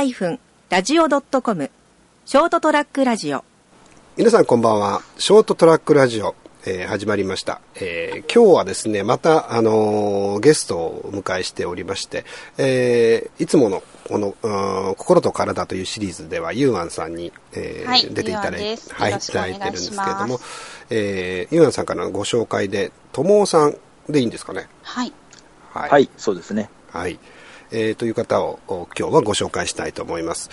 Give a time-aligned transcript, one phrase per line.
[0.00, 1.70] ST-radio.com
[2.24, 3.44] ショートトラックラジオ
[4.16, 5.02] 皆さんこんばんは。
[5.18, 7.60] ショートトラックラジオ、えー始まりました。
[7.74, 12.24] えー今日はですね、また、あのーゲストをお迎えしておりまして、
[12.56, 20.38] えーいつもの、この、うん心と体というシリーズでは、ユーアンさんに、えーはい出ていただいて、ユーアンですはい、よろいただいてるんですけれどもしくお願いしま、
[20.90, 23.76] えーユーアンさんからのご紹介で、ともおさん
[24.08, 24.66] でいいんですかね？
[24.82, 25.12] はい。
[25.74, 26.70] ははい、そうですね。
[26.90, 27.18] はい。
[27.72, 30.50] えーという方をお今日はご紹介したいと思います。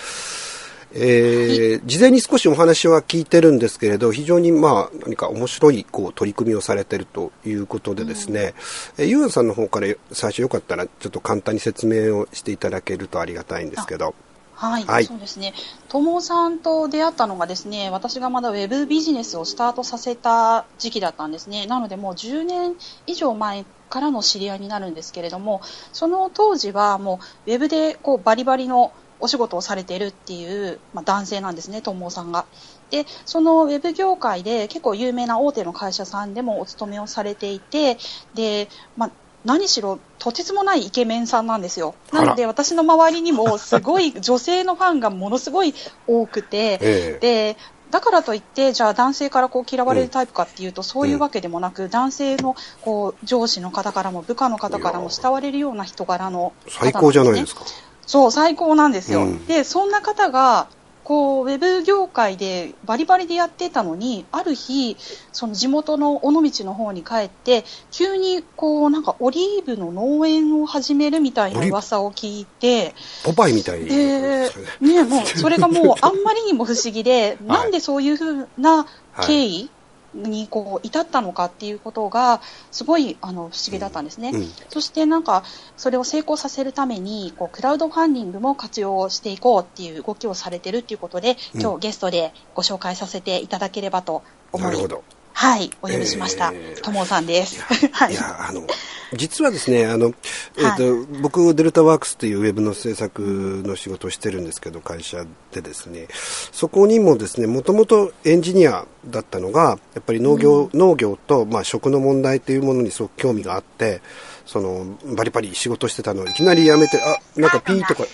[0.94, 8.54] えー事前に少しお話は聞いてるんですけれど、非常にまあ、何か面白いこう取り組みをされてるということでですね、
[8.98, 14.14] えーゆうやんさんの方から最初よかったらちょっと簡単に説明をしていただけるとありがたいんですけど。
[14.58, 15.54] はい、はいそうですね。
[15.88, 21.68] 友さんと出会ったのがですね、私がまだウェブビジネスをスタートさせた時期だったんですね。
[21.68, 22.74] なのでもう10年
[23.06, 25.62] 以上前からの知り合いになるんですけれども、
[25.94, 32.46] その当時はもうウェブでこうバリバリのお仕事をされているっていう、まあ、男性なんですね、友さんが。
[32.90, 37.98] で、そのウェブ業界で結構有名な大手の会社さんでもお勤めをされていて、
[38.34, 39.12] で、まあ、
[39.46, 41.96] 何しろとてつもないイケメンさんなんですよ。
[42.12, 45.74] なので私の周りにもすごい女性のファンがものすごい
[46.08, 47.58] 多くて、ええで、
[47.92, 57.62] だからといって、じゃあ男性からこう嫌われるタイプかっていうと、そういうわけでもなく、男性のこう上司の方からも部下の方からも慕われるような人柄の方最高じゃないですか。
[57.62, 57.68] か。
[58.06, 59.22] そう、最高なんですよ。
[59.22, 60.68] うんで、そんな方が、
[61.08, 64.98] こう、ウェブ業界でバリバリでやってたのに、ある日、
[65.32, 74.50] その地元の尾道の方に帰って、急にこう、なんかオリーブの農園を始めるみたいな噂を聞いて、ポパイみたいで、ね。
[74.82, 77.58] ね、もう、それがもう、あんまりにも不思議で、はい。
[77.60, 78.86] なんでそういうふうな
[79.26, 79.70] 経緯？
[80.14, 84.32] に、こう、至ったのかっていうことが、すごい、あの、不思議だったんですね。
[84.34, 85.44] うんそして、なんか、
[85.76, 95.04] それを成功させるために、こう、クラウドファンディングも活用していこうっていう動きをされてるっていうことで、うん今日ゲストでご紹介させていただければと思い、なるほど。
[95.40, 96.74] はい、お呼びしましたえ。
[96.80, 97.62] ーともさんです。
[97.94, 98.16] はいい。
[98.16, 98.66] や、あの、
[99.14, 100.16] 実はですね、あの、
[100.58, 103.22] えっ、と、僕、デルタワークスというウェブの制作
[103.64, 106.08] の仕事をしてるんですけど、会社でですね、
[106.52, 114.02] そこにもですね、もともとエンジニアだったのが、やっぱり農業、農業と、まあ、食の問題というものにすごく興味があって、
[114.48, 118.06] その、バリバリ仕事してたのをいきなり辞めて、あ、なんかピーとか、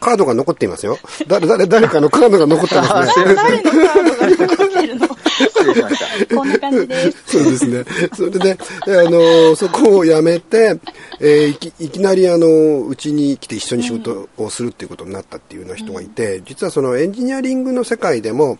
[0.00, 0.98] カードが残っていますよ。
[1.26, 3.34] 誰、誰、誰かのカードが残ってますね。
[3.34, 5.08] 誰のカードが残ってるの？
[5.08, 7.38] こんな感じです。
[7.38, 7.84] そうですね。
[8.14, 10.78] それで、あの、そこを辞めて、
[11.20, 18.58] えーいきいきなりあの、うちに来て一緒に仕事をするっていうことになったっていうような人がいて、実はそのエンジニアリングの世界でも、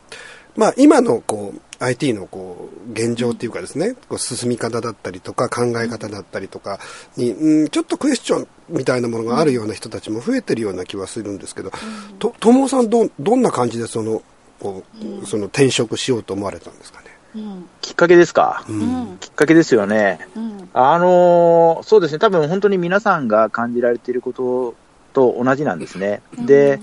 [0.56, 6.78] まあ今のこう、IT のこう、現状っていうかですね、こう進み方だったりとか考え方だったりとか
[7.16, 11.72] に、うん、ちょっとクエスチョンみたいなものがあるような人たちも増えてるような気はするんですけど、
[12.20, 14.22] と、ともさんど、どんな感じでその、
[14.60, 14.84] こ
[15.22, 17.06] う、その転職しようと思われたんですかね？
[17.34, 17.68] うん。
[17.80, 18.64] きっかけですか？
[18.68, 18.72] う。
[18.72, 19.18] うんん。
[19.18, 20.20] きっかけですよね。
[20.36, 20.68] うん。
[20.74, 24.74] あのーそうですね、多分本当に皆さんが感じられていること
[25.14, 26.22] と同じなんですね。
[26.38, 26.80] で、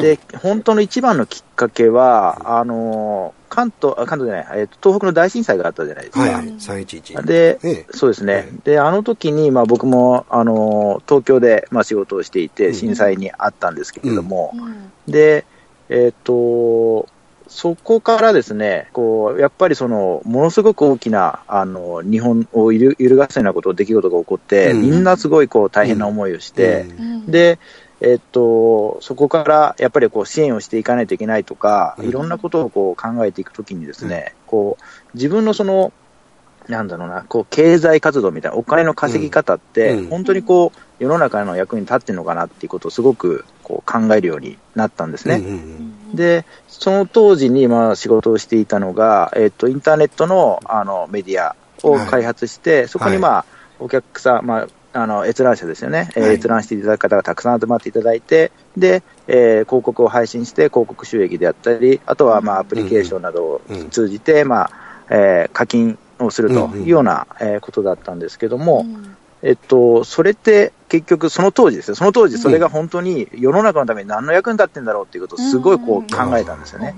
[0.00, 6.20] で、本当の一番のきっかけは、あのー関東、あ関東じゃない、えっと、東北の大震災があったじゃないですか。
[6.20, 7.26] はいはい、311。
[7.26, 8.34] で、ええそうですね。
[8.34, 14.92] はいで、あの時に、まあ僕も、あのー東京で、まあ仕事をしていうんて、震災にあったんですけれども、うん。
[15.12, 15.44] で、
[15.88, 17.08] えっ、と、
[17.50, 27.58] そこからですね、こう、やっぱりその、ものすごく大きな、あの、日本を揺る揺るがすようなこと、出来事が起こって、うんみんなすごいこう、大変な思いをして、うん、で、
[28.00, 32.08] えっ、と、そこからやっぱりこう支援をしていかないといけないとか、うん。
[32.08, 34.84] いろんなことをこう考えていくときにですね、こう、
[35.14, 35.92] 自分のその、
[36.68, 40.08] なんだろうな、こう、経済活動みたいな、お金の稼ぎ方って、うん。
[40.08, 45.36] 本当にこう、世の中の役に立ってるのかなっていうことをすごくこう考えるようになったんですね。
[45.36, 45.56] うんうんう
[46.12, 46.16] ん。
[46.16, 53.44] で、その当時にまあ仕事をしていたのが、えっ、と、インターネットのあのメディアを開発して、そこにまあ、
[53.78, 56.10] お客さん、まあ、あの、閲覧者ですよね。
[56.16, 63.60] えーはい閲覧していただく方がたくさん集まっていただいて、で、えー広告を配信して広告収益であったり、あとはまあ、アプリケーションなどを
[63.90, 64.70] 通じて、まあ、
[65.10, 69.16] えー課金をするというような、えーことだったんですけども、うん。
[69.42, 71.94] えっと、それって結局その当時ですよ。
[71.94, 76.94] その当時それが本当に世の中のために何の役に立ってんだろうっていうことをすごいこう考えたんですよね。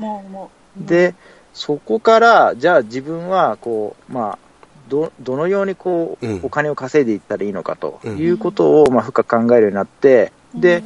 [0.77, 1.15] で、
[1.55, 4.39] そこから、じゃあ自分はこう、まあ、
[4.93, 6.41] どどのようにこう、うん。
[6.43, 8.19] お金を稼いでいったらいいのかとうん。
[8.19, 10.85] いうことを、まあ、深く考えるようになって、で、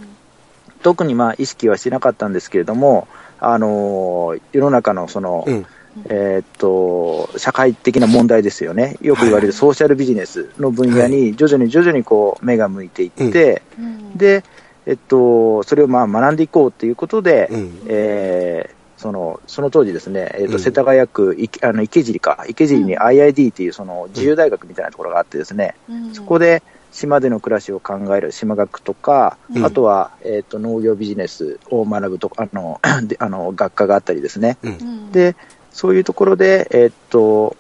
[0.82, 3.08] 特にまあ意識はしなかったんですけれども、
[3.40, 5.66] あのー世の中のその、うん。
[6.10, 8.96] えーっと、社会的な問題ですよね。
[9.00, 14.44] よく言われるソーシャルビジネスの分野に徐々に徐々にこう目が向いていって、うん、で、
[14.84, 17.82] えっと、それをまあ学んでいこうということで、うん。
[17.88, 20.58] えーそのその当時ですね、えっとうん。
[20.58, 26.14] 世田谷区いあの池尻か、池尻に IID っていうその自由大学みたいなところがあってですね、うん。
[26.14, 26.62] そこで
[26.93, 29.64] 島での暮らしを考える島学とか、うん。
[29.64, 34.72] あとは、えっと農業ビジネスを学ぶとあのであの学科があったりですね、うん。
[34.72, 35.37] うん、で
[35.72, 37.56] そういうところで、えっと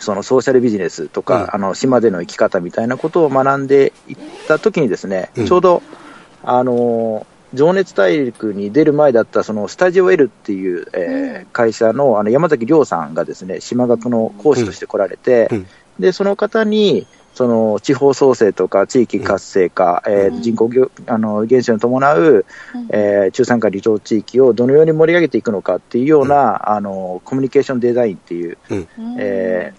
[0.00, 1.54] そのソーシャルビジネスとか、うん。
[1.54, 4.16] あの島での生き方みたいなことを学んでいっ
[4.46, 5.46] たときにですね、うん。
[5.46, 5.82] ちょうど、
[6.42, 15.66] あの情熱大陸に出る前だったそのスタジオ L っていう、えー会社のあの山崎亮さんがですね島学の講師として来られて、うん。
[15.98, 20.42] でその方にその地方創生とか地域活性化、えーうん。
[20.42, 22.88] 人口ぎょあの減少に伴う、うん。
[22.90, 28.86] えー中山間離島地域をどのように盛り上げていくのかっていうような、あのコミュニケーションデザインっていう、うん。
[29.18, 29.72] え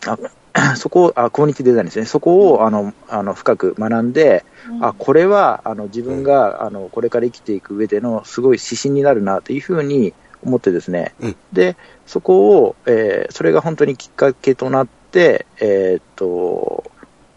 [0.00, 0.18] ーあ
[0.76, 4.84] そこをあコミュニティデザインですね、そこをあのあの深く学んで、うん。
[4.84, 10.12] あこれはあの自分があのこれから生きていく上でのすごい指針になるなというふうに
[10.44, 11.36] 思ってですね、うん。
[11.52, 11.76] で
[12.06, 16.84] そこを、えーそれが本当にきっかけとなって、えーっと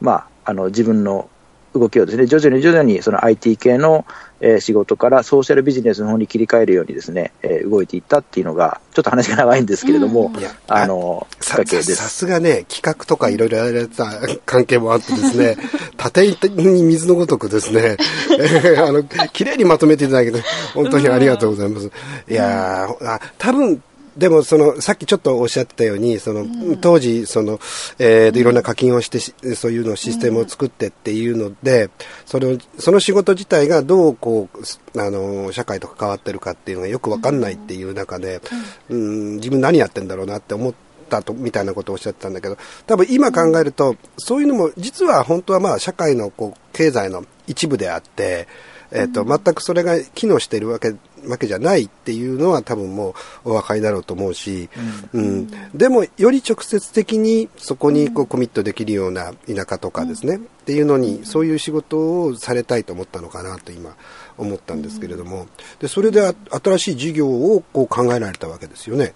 [0.01, 1.29] まあ、あの自分の
[1.73, 4.05] 動きをですね徐々に徐々にその IT 系の、
[4.45, 11.63] えー仕事からソーシャルビジネスの方に切り替えるようにですね、えー動いていったっていうのが、ちょっと話が長いんですけれども、うんあのきっさ。
[11.65, 14.05] ささすがね、企画とかいろいろやられてた
[14.45, 15.57] 関係もあってですね、
[15.97, 17.97] 縦に水のごとくですね、
[18.37, 20.43] え ーあの、綺麗にまとめていただけて、
[20.75, 21.89] 本当にありがとうございます。
[22.29, 23.81] いやー、あ多分、
[24.17, 26.45] でも、その、さっきちょっとおっしゃってたように、その、
[26.77, 27.59] 当時、その、
[27.99, 31.89] えーでいろんな課金をしてし、そういうのシステムを作ってっていうので、
[32.25, 38.41] その、その仕事自体がどう、こう、すあの、社会と関わってるかっていうのがよくわかんないっていう中で、
[38.89, 40.73] うん、自分何やってんだろうなって思っ
[41.09, 42.57] たと、みたいなことをおっしゃってたんだけど、
[42.87, 48.47] 多分今考えると、そういうのも、実は本当はまあ、社会の、こう、経済の一部であって、
[48.91, 50.95] えっ、と、全くそれが機能しているわけ、
[51.27, 54.69] わけじゃないっていうのは多分もうお分かりだろうと思うし、
[55.13, 55.47] うん。
[55.73, 63.95] でも、より直接的にそこにこうコミットできるような田舎とかですね、っていうのに、そういう仕事をされたいと思ったのかなと今
[64.37, 65.47] 思ったんですけれども、
[65.79, 66.33] で、それであ
[66.63, 69.13] 新しい事業をこう考えられたわけですよね。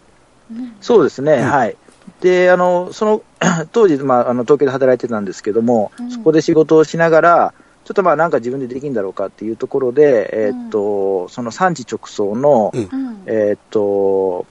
[0.82, 1.46] そうですね、ん。
[1.46, 1.78] はい。
[2.22, 3.22] で、あの、その、
[3.72, 6.12] 当時、まあ、あの、東京で働いてたんですけども、うん。
[6.12, 7.54] そこで仕事をしながら、
[7.90, 12.82] ちょっとまあ、なんか自分でできるんだろうかっていうところで、えーっと、その産地直送の、うん。
[12.82, 13.24] うん。
[13.26, 14.46] えーっと、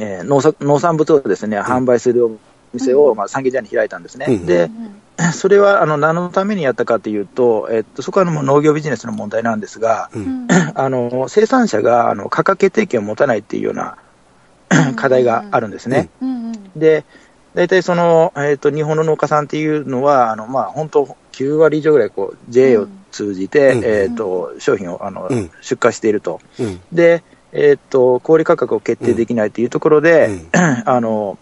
[0.00, 2.38] えー農作農産物をですね、販売するお
[2.72, 4.24] 店を、まあ、産業ジャに開いたんですね。
[4.30, 4.46] うん。
[4.46, 4.70] で、
[5.34, 10.18] それは、あの、何のためにやったかというと、えーっと、そこはあの農業ビジネスの問題なんですが、う。
[10.18, 10.46] うん。
[10.46, 13.98] ん あの、生産者が、あの、価格決定権を持たないっていうような
[14.96, 16.08] 課題があるんですね。
[16.22, 16.52] うんうん。
[16.80, 17.04] で、
[17.54, 26.40] 大体その、えっ、と、日本の農家さんっていうのは、あの、まあ、本当9割以上ぐらい、こう、JA を通じて、うんえっ、と、商品を、あの、うん出荷していると。
[26.58, 26.80] うん。
[26.92, 27.22] で、
[27.52, 30.48] えっ、と、小売価格を決定できないというところで、うん
[30.84, 31.38] あの、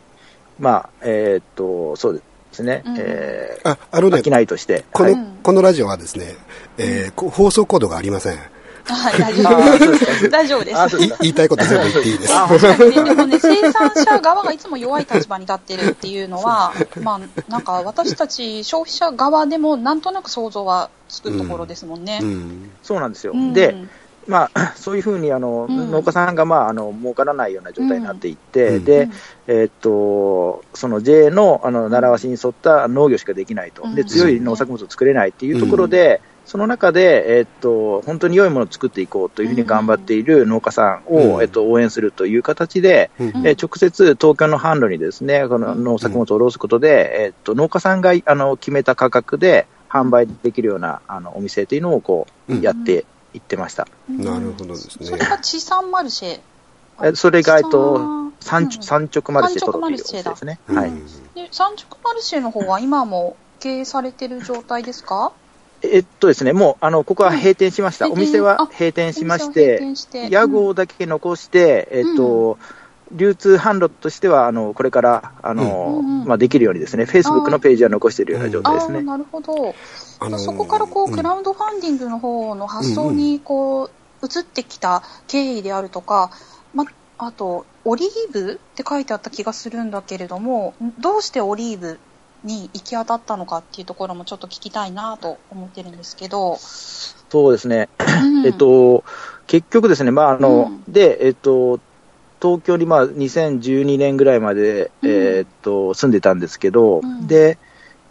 [0.59, 2.23] まあ、えっ、と、そうで
[2.53, 4.85] すね、うんえあ、あのねー、、商いとして。
[4.93, 6.37] この、はいこのラジオはですね、
[6.79, 8.39] えーこ放送コードがありません。
[8.85, 10.31] はい、大丈夫です。
[10.31, 11.19] 大丈夫です。
[11.21, 13.05] 言いたいこと全部言っていいです。
[13.05, 16.73] でもね、生産者側がいつも弱い立場に立ってるっていうのは、
[17.03, 17.21] まあ、
[17.51, 22.21] なんか私たち消費者側でもなんとなく想像はつくところですもんね。
[22.23, 22.71] うん。
[22.83, 23.33] そうなんですよ。
[23.35, 23.75] うんで、
[24.27, 29.13] まあ、そういうふうにあの、うん農家さんが、まあ、あの儲からないような状態になっていって、うんで、うん
[29.49, 41.43] えーっとその JA のあの習わしに沿った農業しかできないと、うんで強い農作物を作れないっていうところで、その中で、えーっと本当に良いものを作っていこうというふうに頑張っている農家さんを、うん。
[41.43, 43.27] えーっと応援するという形で、うん。
[43.29, 52.61] うんえー直接東京の販路にですねこの農作物を卸すことで、えーっと農家さんがあの決めた価格で販売できるようなあのお店というのをこう、うん。
[52.61, 53.87] やっていってました。
[54.09, 55.07] なるほどですね。
[55.07, 56.41] それが地産マルシェ。
[57.03, 58.69] えそれが、えっと、産。
[58.69, 60.31] 直マルシェというおマルシェだ。
[60.31, 60.59] 店ですね。
[60.69, 60.77] うん。
[60.77, 60.91] はい。
[61.35, 65.33] で産直マルシェの方は今も経営されてる状態ですか？
[65.83, 68.07] えっとですね、もう、あの、ここは閉店しました。
[68.07, 72.59] うんお店はあ閉店しまして店して、屋号だけ残して、えっと、
[73.13, 76.25] 流通販路としては、あの、これから、あの、うん。
[76.25, 79.03] まあ、できるようにですね、Facebook のページは残しているような状あ態ですね。
[79.03, 79.75] なるほど。
[80.21, 81.15] あのーそこからこう、うん。
[81.15, 86.31] クラウドファンディングの方の発想にこう、移ってきた経緯であるとか、
[86.75, 86.85] ま、
[87.19, 91.99] あと、オリーブって書いてあった気がするんだけれども、どうしてオリーブ
[92.45, 96.57] に行き当たったのかっていうところもちょっと聞きたいなと思ってるんですけど。
[96.57, 97.89] そうですね。
[97.99, 98.45] うん。
[98.47, 99.05] えっ、と、
[99.47, 100.93] 結局ですね、まあ、あの、うん。
[100.93, 101.81] で、えっ、と、
[102.41, 105.11] 東京にまあ2012年ぐらいまで、うん。
[105.11, 107.27] えっと住んでたんですけど、うん。
[107.27, 107.59] で、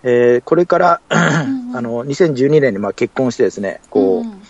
[0.04, 4.42] えーこれから、ん あの2012年にまあ結婚してですね、こう、ん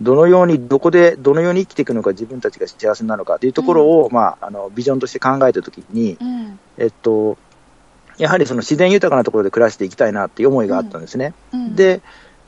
[0.00, 6.58] どのように、どこで、どのように生きていくのか、自分たちが幸せなのかというところを、まあ、あの、ビジョンとして考えたときに、うん。
[6.78, 7.36] えっと、
[8.20, 11.32] やはりその自然豊かなところで暮らしていきたいなっていう思いがあったんですね。
[11.52, 12.02] うん、で、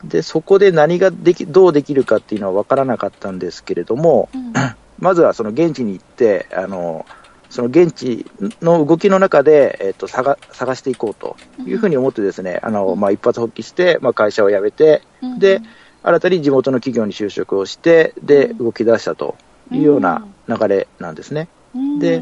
[0.05, 4.53] で、そこで何ができ、どうできるかっていうのは分からなかったんですけれども、うん。
[4.99, 7.07] まずはその現地に行って、あの、
[7.51, 8.27] その現地
[8.61, 11.37] の動きの中で、えっと、探探していこうと
[11.67, 15.61] いうふうに思ってですね、あの、まあ、一発発起して、まあ、会社を辞めて、うんで、
[16.03, 18.59] 新たに地元の企業に就職をして、で、うん。
[18.59, 19.37] 動き出したと
[19.71, 21.49] いうような流れなんですね。
[21.75, 21.99] うん。
[21.99, 22.21] で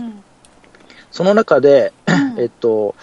[1.11, 2.40] その中で、うん。
[2.40, 2.95] えっと、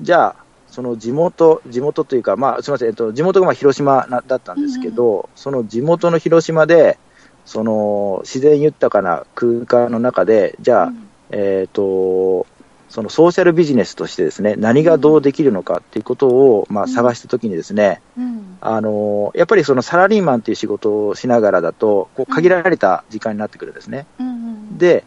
[0.00, 0.36] じゃあ、
[0.68, 6.98] その地元、地元というか、まあ、すみません、えっと、地元がまあ広島なだったんですけど、その地元の広島で、
[7.46, 11.08] その自然豊かな空間の中で、じゃあ、うん。
[11.30, 12.46] えっと、
[12.88, 16.88] そのソーシャルビジネスとしてですね、何がどうできるのかっていうことを、まあ、うん。
[16.90, 18.58] 探したときにですね、うん。
[18.60, 24.06] あの、やっぱりそのサラリーマンっていう仕事をしながらだと、こう限られた時間になってくるんですね。
[24.18, 24.78] うん。
[24.78, 25.04] で、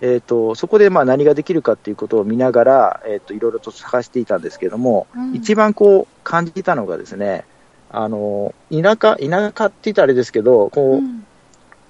[0.00, 5.34] えー、とそこでまあ何ができるかっていうことを見ながら、えー、といろいろと探していたんですけれども、うん。
[5.34, 7.44] 一番こう感じたのがですね、
[7.90, 11.26] あの田舎、田舎って言ったらあれですけど、こううん。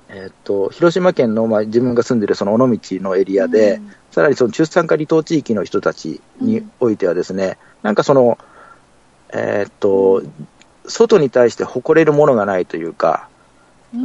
[0.08, 3.80] えー、と広島県の、まあ、自分が住んでるその尾道のエリアで、
[4.12, 8.38] さらにその中山化離島地域の人たちにおいてはですね、なんかその、
[9.32, 10.22] えー、と
[10.86, 13.28] 外に対して誇れるものがないというか、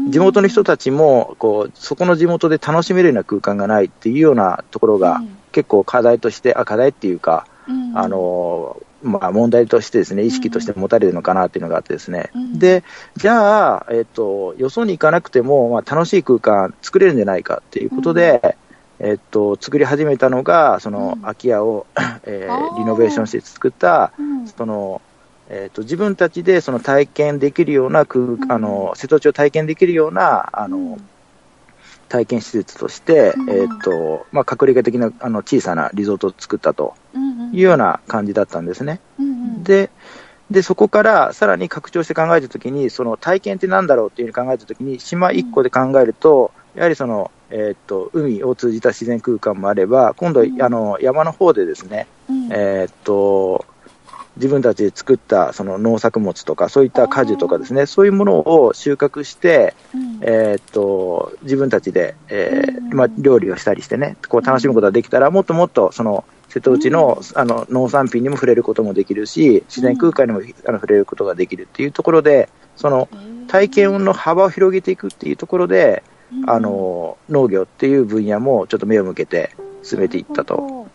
[0.10, 5.22] 地元の人たちもこうそこの地元で楽しめるような空間がないっていうようなところが
[5.52, 7.98] 結構課題として、あ課題っていうか、うん。
[7.98, 12.60] あのまあ、問題としてですね、意識として持たれるのかなっていうのがあってですね、うん。
[12.60, 12.84] で、
[13.16, 18.58] じゃあ、えっ、と、よそに行かなくても、まあ、楽しい空間作れるんじゃないかっていうことで、
[19.00, 21.22] えっ、と、作り始めたのが、そのうん。
[21.22, 21.88] 空き家を、
[22.24, 22.78] えーあー。
[22.78, 24.48] リノベーションして作った、うん。
[24.48, 25.02] その、
[25.54, 28.52] えっ、と、自分たちでその体験できるような空、ん。
[28.52, 30.98] あの、瀬戸内を体験できるような、あの、
[32.08, 33.50] 体験施設として、うん。
[33.50, 36.96] えっ、と、まあ、隠れ家的な、あの、小さなリゾートを作ったと
[37.52, 39.02] いうような感じだったんですね。
[39.20, 39.64] うんうん。
[39.66, 39.90] で、
[40.50, 50.62] で、そこからさらに拡張して考えたときに、その体験ってなんだろうっていうふうに考えたときに、島1個で考えると、やはりその、えーっと、海を通じた自然空間もあれば、今度、うん。
[50.62, 52.48] あの、山の方でですね、うん。
[52.52, 53.66] えーっと、
[54.38, 60.20] 自分たちで作ったその農作物とか、そういった果樹とかですね、そういうものを収穫して、うん。
[60.22, 62.94] えーっと、自分たちで、えーうん。
[62.94, 73.08] まあ、料理をしたりしてね、こう楽しむことができたら、もっともっと、その、瀬戸内の,、あの農産品にも触れることもできるし、自然空間にも、あの触れることができるっていうところで、その
[73.48, 76.04] 体験の幅を広げていくっていうところで、
[76.48, 80.88] あの農業っていう分野もちょっと目を向けて進めていったと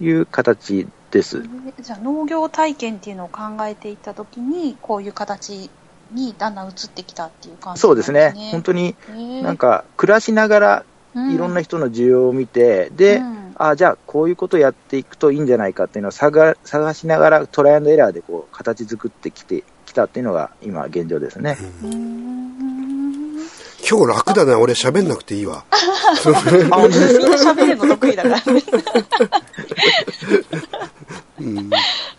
[0.00, 1.42] いう形です。
[1.80, 5.70] じゃあ農業体験っていうのを考えていったときにこういう形
[6.12, 13.40] にだんだん移ってきたっていう感じそうですね、本当にになんか暮らしながらいろんな人の需要を見て、で、うん。
[13.62, 21.58] あじゃあこういうことをやっていくといいんじゃないかっていうのを探探しながらトライアンドエラーでこう形作ってきてきたっていうのが今現状ですね。
[21.84, 22.39] うん
[23.90, 25.64] 今日楽だな、俺喋んなくていいわ。
[26.24, 28.36] みんな喋るの得意だから。
[28.36, 28.62] ね
[31.40, 31.70] うん。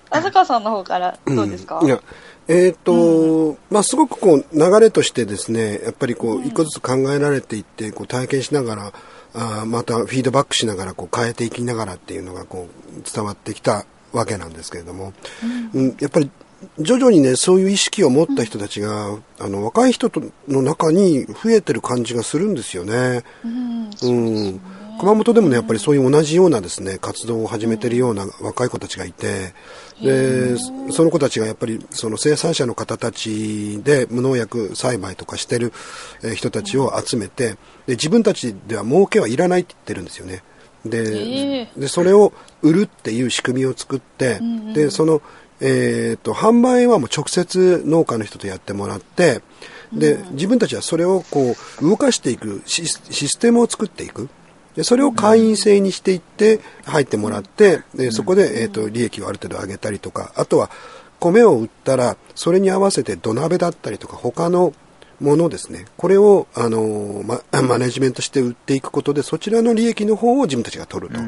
[0.10, 2.02] 浅川さんの方からどうですか、いや、
[2.50, 8.94] えっ、と、まあ、すごくこう、流れとしてですね、やっぱりこう、一個ずつ考えられていって、こう、体験しながら、
[9.34, 15.14] あーまたフィードバックしながら、こう、変えていきながらっていうのが、こう、伝わってきたわけなんですけれども、
[15.74, 16.30] うん、やっぱり、
[16.80, 23.24] 徐々にね、そういう意識を持った人たちが、あの、若い人との中に増えてる感じがするんですよね。
[23.44, 24.62] うんうん、
[25.00, 29.54] 熊本でもね、やっぱりそういう同じようなですね、活動を始めてるような若い子たちがいて、
[30.02, 30.58] で、
[30.92, 35.74] その子たちがやっぱりその生産者の方たちで無農薬栽培とかしてる
[36.24, 40.44] えー人たちを集めて、で、自分たちでは儲けはいらないって言ってるんですよね。
[40.86, 44.40] で、でそれを売るっていう仕組みを作って、
[44.74, 45.22] で、その、
[45.62, 49.42] えっ、と、販売はもう直接農家の人とやってもらって、
[49.94, 54.30] で、自分たちはそれをこう、動かしていくシステムを作っていく。
[54.76, 60.72] で、それを会員制にしていって、入ってもらって、で、そこで、えっ、と、利益をある程度上げたりとか、あとは、
[61.20, 64.74] 米を売ったら、それに合わせて土鍋だったりとか、他の
[65.20, 65.86] ものですね。
[65.98, 71.22] これを、あの、ま、マネジメントして売っていくことで、そちらの利益の方を自分たちが取ると。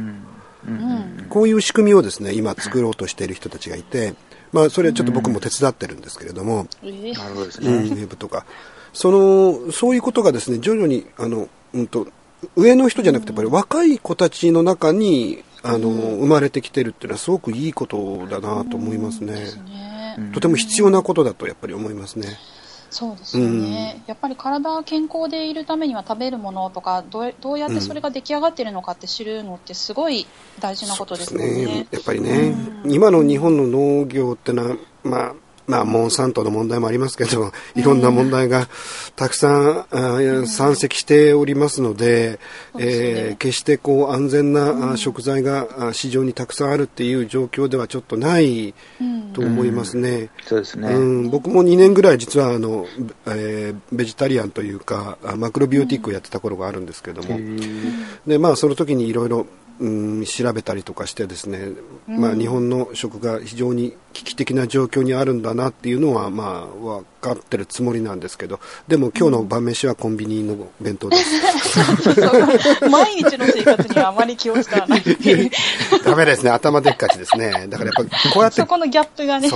[1.29, 4.15] こういう仕組みをですね、今作ろうとしている人たちがいて、
[4.51, 7.89] まあ、それちょっと僕も手伝ってるんですけれども、えーなるほどですうん、ウね。
[7.89, 8.45] ェブとか。
[8.93, 12.07] その、そういうことがですね、徐々に、あの、うんと、
[12.55, 19.33] 上の人じゃなくて、やっぱり若い子たちの中に、あの、生まれてきてるっていうのはすごくいいことだなと思いますね。
[19.33, 22.37] ですねとても必要なことだとやっぱり思いますね。
[22.93, 30.27] そうですよね、やっぱり体が健康でいるためには食べるものとかどうどうやってそれが出来上がってるのかって知るのってすごい
[30.59, 31.65] 大事なことですよね。
[31.65, 31.87] ね。
[31.89, 35.35] やっぱりね、今の日本の農業ってのは、まあ、
[35.67, 38.67] まあ、モンサントの問題もありますけど、 いろんな問題が
[39.15, 42.39] たくさん、あ山積しておりますので、
[42.77, 48.73] えー決してこう安全なあ食材があ市場にたくさんあるっていう状況ではちょっとない
[49.33, 50.29] と思いますね。
[50.47, 50.89] そうですね。
[50.89, 52.85] うん、僕も2年ぐらい実はあの、
[53.27, 57.39] えーベジタリアンというかあマクロビオティックをやってた頃があるんですけども、
[58.27, 59.45] でまあ、その時にいろいろ
[59.79, 59.89] う
[60.21, 61.69] ん調べたりとかしてですね、
[62.07, 71.41] まあ、日本の食が非常に危機的な状況にあるんだなっていうのは、まあ、分かってるつもりなんですけどでも今日の晩飯はコンビニの弁当です。
[72.89, 74.99] 毎日の生活にはあまり気を使わない。
[74.99, 75.51] っていう
[76.05, 76.51] ダメですね。
[76.51, 77.67] 頭でっかちですね。
[77.69, 79.49] だからやっぱこうやってそこのギャップがね。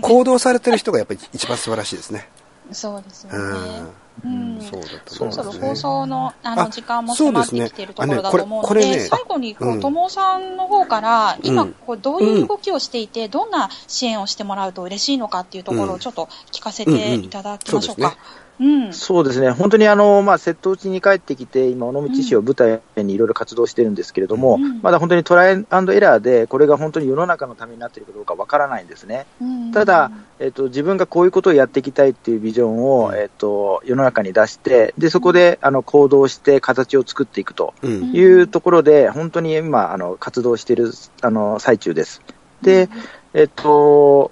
[0.00, 2.28] 行動されてる人がやっぱり一番素晴らしいですね。
[2.72, 3.82] そうですよね。
[4.24, 4.58] ううん。
[4.58, 8.86] ん、そうだとそろそろ放送のああの時間も迫ってきているところだと思うので、ね。
[8.86, 9.00] あね。
[9.00, 9.78] 最後にこうん。
[9.78, 11.72] う友さんの方から、今うん。
[11.74, 18.16] こうどういう動きをしていて、どんな支援をしてもらうと嬉しいのかっていうところをちょっと聞かせていただきましょうか。
[18.60, 18.92] うん。
[18.92, 24.80] そうですね、本当にあの、まあ、瀬戸内に帰ってきて、今、尾道市を舞台にいろいろ活動してるんですけれども、うん。
[24.80, 29.26] まだ本当にトライアンドエラーで、これが本当に世の中のためになっているかどうかわからないんですね。
[29.40, 29.72] うん。
[29.72, 38.12] ただ、えっと、自分がこういうことをやっていきたいっていうビジョンを、うんえっと、世の中に出して、で、そこで、あの、行動して形を作っていくとうん。
[38.12, 40.92] いうところで、本当に今、あの、活動している、
[41.22, 42.22] あの、最中です。
[42.62, 42.88] で、
[43.32, 44.30] えっと、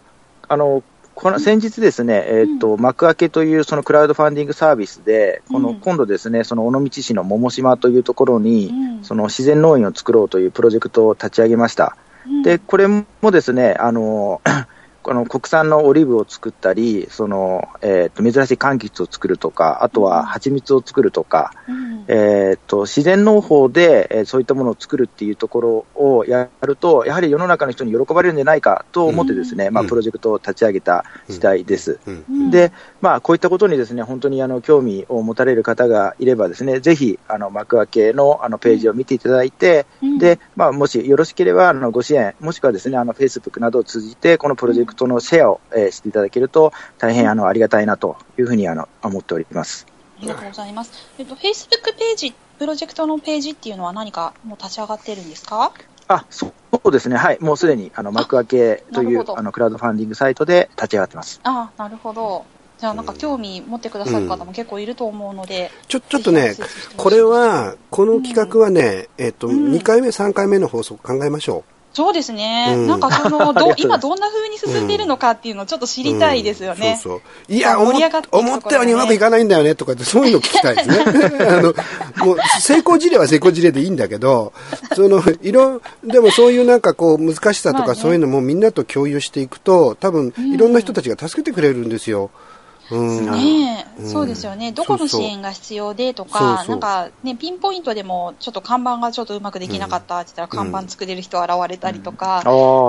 [0.49, 0.83] あの、
[1.23, 9.05] この先日ですね、えっと、幕開けというそのクラウドファンディングサービスで、この、うん今度ですね、その尾道市の桃島というところに、うん。
[9.05, 11.97] その自然農園を作ろうというプロジェクトを立ち上げました。
[12.27, 12.43] うん。
[12.43, 14.43] で、これもですね、あの、
[15.03, 22.05] この国産のオリーブを作ったり、その、えっ、と、珍しい柑橘を作るとか、あとは蜂蜜を作るとか、うん。
[22.09, 31.99] えっ、と、自然農法で、えーそういったものを作るっていうところをやると、やはり世の中の人に喜ばれるんじゃないかと思ってですね、まあ、うんプロジェクトを立ち上げた次第です。
[32.07, 32.25] うん。
[32.31, 32.51] うん。
[32.51, 40.19] で、まあ、こういったことにですね、本当にあの、興味を持たれる方がいればですね、ぜひ、あの、幕開けのあの、ページを見ていただいて、うん。
[40.19, 49.87] で、まあ、もしよろしければ、あの、ご支援、もしくはですね、あの、Facebook などを通じて、このプロジェクトのシェアを、えーしていただけると、大変、あの、ありがたいなというふうに、あの、思っております。
[50.19, 50.93] ありがとうございます。
[51.19, 55.73] えっと、Facebook ページ、プロジェクトのページっていうのは何かもう立ち上がってるんですか？
[56.09, 56.53] あ、そ
[56.85, 57.17] うですね。
[57.17, 57.39] はい。
[57.41, 61.41] もうすでに、あの、幕開けという、あの、クラウドファンディングサイトで立ち上がってます。
[61.45, 62.45] ああ、なるほど。
[62.79, 65.71] じゃあなんか興味持ってくださる方も結構いると思うので。
[65.87, 66.55] ちょ、ちょっとね
[66.97, 72.73] これは、この企画はね、えっと、うん2回目、3回目の放送考えましょそうですね。
[72.75, 76.05] うんなんかその、 ど今どんな風に進んでいるのかっていうのをちょっと知う。
[76.05, 76.93] りたいですよね。
[76.93, 77.55] うんそうそう。
[77.55, 77.93] いや、思
[78.31, 81.05] 思ったようにうまくいかないんだよねとかって、そういうの聞きたいですね。
[81.47, 81.75] あの、
[82.25, 84.53] もう、成功事例は成功事例でいいんだけど、
[84.95, 92.23] その、いろ、でもそういうなんかこう、難しさとかそういうのもみんなと共有していくと、多分、いろんな人たちが助けてくれるんですよ。
[92.23, 92.31] うん。
[92.31, 92.52] ね
[92.95, 94.11] え、うん。
[94.11, 94.73] そうですよね。
[94.73, 96.67] どこの支援が必要でとか、そうそう。
[96.69, 102.43] なんかね、ピンポイントでも、ちょっと看板がちょっとうまくできなかったって言ったら、看板作れる人現れたりとか、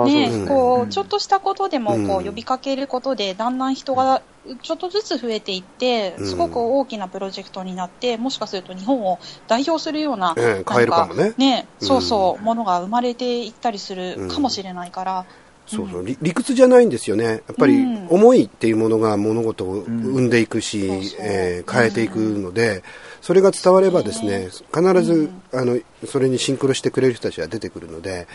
[0.06, 0.48] ねですね。
[0.48, 0.90] こう、うん。
[0.90, 4.22] ちょっとしたことでも、こう呼びかけることで、だんだん人が、
[4.62, 6.26] ちょっとずつ増えていって、うん。
[6.26, 11.34] すごく大きなプロジェクトになって、もしかすると日本を代表するような、ええ変えるかもね。
[11.36, 15.26] ね、うんそうそう、ものが生まれていったりするかもしれないから、
[15.66, 17.24] そうそう、理理屈じゃないんですよね。
[17.24, 18.06] やっぱりうん。
[18.08, 21.18] 思いっていうものが物事を生んでいくし、そうそう。
[21.20, 22.82] えー変えていくので、
[23.22, 28.26] それが伝わればですね、必ず、あの、それにシンクロしてくれる人たちが出てくるので、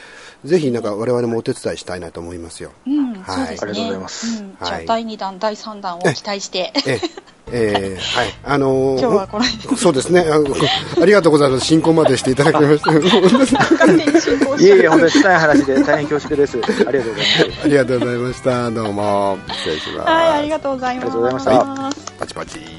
[0.44, 2.72] ぜひなんか我々もお手伝いしたいなと思いますよ。
[2.88, 3.52] うん、はい。
[3.52, 3.58] ね。
[3.62, 4.42] ありがとうございます。
[4.42, 4.84] うん、じゃはい。
[4.84, 7.02] あ第2弾、第3弾を期待して、ええ
[7.52, 8.28] ーはい。
[8.44, 10.56] あのー今日はこの辺そうですねあの。
[11.02, 11.66] ありがとうございます。
[11.66, 12.92] 進行までしていただきまして。
[12.92, 16.58] 勝手に進行しいえいえ、本当に深い話で大変恐縮です。
[16.88, 17.64] ありがとうございます。
[17.64, 18.72] ありがとうございました。
[18.72, 19.38] どうも。
[19.52, 20.10] 失礼します。
[20.10, 21.06] はい、ありがとうございます。
[21.06, 22.79] ありがとうございましたパチパチ。